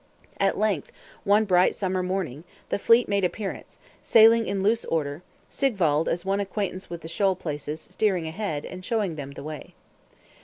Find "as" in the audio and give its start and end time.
6.09-6.25